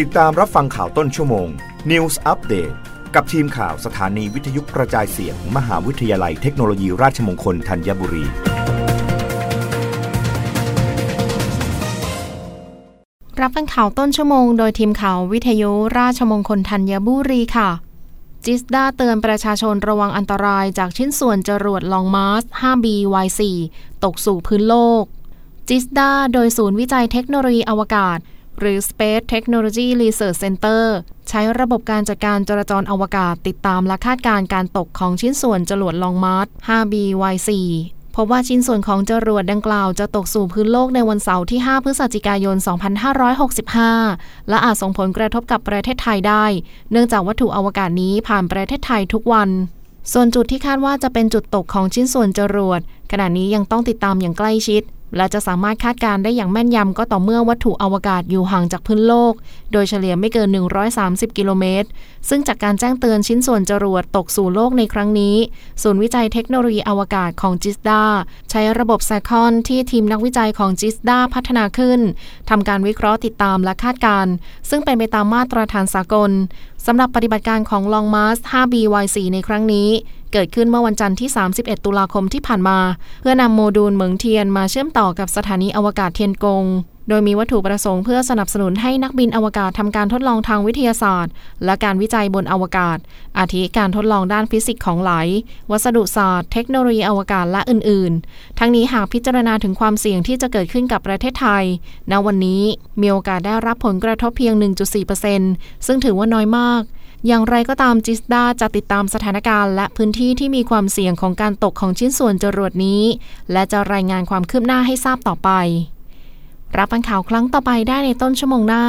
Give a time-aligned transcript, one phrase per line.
[0.00, 1.48] ติดตามรับฟังข่าวต้นชั่วโมง
[1.90, 2.74] News Update
[3.14, 8.24] กับทีมข่าวสถานีวิทยุกระจายเสียงมมหาวิทยาลัยเทคโนโลยีราชมงคลธัญบุรี
[13.40, 17.70] รับฟังข่าวต้นชั่วโมงโดยทีมข่าววิทยุราชมงคลธัญบุรีค่ะ
[18.44, 22.86] จิสดาเตือนประชาชนระวังอันตรายจากชิ้นส่วนจรวดลองมาส 5B
[23.24, 23.40] Y4
[24.04, 25.04] ตกสู่พื้นโลก
[25.68, 28.20] จิสดาโดยศูนย์วิจัยเทคโนโลยีอวกาศ
[28.58, 30.82] หรือ Space Technology Research Center
[31.28, 36.94] ใช้ระบบการจัดการจราจรอวกาศติดตามและคาดการณ์การตกของชิ้นส่วนจรวดลองมาร์ส 5B
[37.34, 37.50] Y4
[38.16, 42.56] พบว่าชิ้นส่วนของจรวดดังกล่าวจะตกสู่พื้นโลกในวันเสาร์ที่ 5 พฤศจิกายน
[43.52, 46.44] 2565 และอาจส่งผลกระทบกับประเทศไทยได้
[46.90, 49.50] เนื่องจากวัตถุอวกาศนี้ผ่านประเทศไทยทุกวัน
[50.12, 52.80] ส่วนจุดที่คาดว่าจะเป็นจุดตกของชิ้นส่วนจรวด
[53.12, 54.82] ขณะนี้ยังต้องติดตามอย่างใกล้ชิด
[55.16, 59.34] และจะสามารถคาดการได้อย่างแม่นยำก็ต่อเมื่อวัตถุอวกาศอยู่ห่างจากพื้นโลก
[59.72, 60.48] โดยเฉลี่ยไม่เกิน
[60.92, 61.88] 130 กิโลเมตร
[62.28, 65.36] ซึ่งจากการแจ้งเตือนชิ้นส่วนจรวดตกสู่โลกในครั้งนี้
[65.82, 68.02] ศูนย์วิจัยเทคโนโลยีอวกาศของจิสดา
[68.50, 72.00] ใช้ระบบไซคอนที่ทีมนักวิจัยของจิสดาพัฒนาขึ้น
[72.50, 74.32] ทำการวิเคราะห์ติดตามและคาดการณ์
[74.70, 76.30] ซึ่งเป็นไปตามมาตรฐานสากล
[76.86, 79.88] สำหรับปฏิบัติการของ Long March 5B Y4 ในครั้งนี้
[80.32, 82.78] เกิดขึ้นเมื่อวันจันทร์ที่ 31 ตุลาคมที่ผ่านมา
[83.20, 86.66] เพื่อนำโมดูลเหมิงเทียนมาเชื่อมต่อกับสถานีอวกาศเทียนกง
[87.08, 91.32] โดยมีวัตถุประสงค์เพื่อสนับสนุนให้นักบินอวกาศทำการทดลองทางวิทยาศาสตร์
[91.64, 92.98] และการวิจัยบนอวกาศ
[93.38, 95.12] อาทิการทดลองด้านฟิสิกส์ของไหล
[95.70, 101.64] วัสดุศาสตร์ เทคโนโลยีอวกาศและอื่น ๆ ทั้งนี้หากพิจารณาถึงความเสี่ยงที่จะเกิดขึ้นกับประเทศไทย
[102.10, 102.62] ณ วันนี้
[103.00, 104.54] มีโอกาสได้รับผลกระทบเพียง
[105.20, 106.82] 1.4%ซึ่งถือว่าน้อยมาก
[107.26, 113.02] อย่างไรก็ตามจิสดาจะติดตามสถานการณ์และพื้นที่ที่มีความเสี่ยงของการตกของชิ้นส่วนจรวดนี้
[113.52, 115.50] และจะรายงานความคืบหน้าให้ทราบต่อไป
[116.76, 118.84] รับฟังข่าวครั้งต่อไปได้ในต้นชั่วโมงหน้า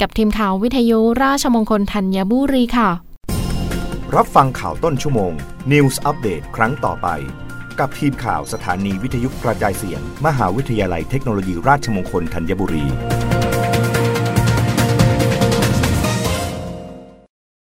[0.00, 2.90] กับทีมข่าววิทยุราชมงคลธัญบุรีค่ะ
[4.16, 5.32] รับฟังข่าวต้นชั่วโมง
[5.72, 7.08] News อัปเดตครั้งต่อไป
[7.78, 12.84] กับทีมข่าวสถานีวิทยุกระจายเสียง มหาวิทยาลัยเทคโนโลยีราชมงคลธัญบุรี